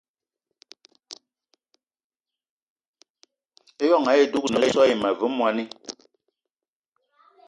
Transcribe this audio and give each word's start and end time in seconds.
Ijon 3.83 4.05
ayì 4.11 4.23
dúgne 4.33 4.67
so 4.73 4.79
àyi 4.83 4.93
ma 5.01 5.09
ve 5.19 5.27
mwani 5.37 5.63